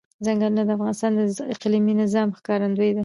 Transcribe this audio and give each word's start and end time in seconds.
ځنګلونه 0.25 0.61
د 0.65 0.69
افغانستان 0.77 1.11
د 1.17 1.21
اقلیمي 1.53 1.93
نظام 2.01 2.27
ښکارندوی 2.37 2.91
ده. 2.95 2.99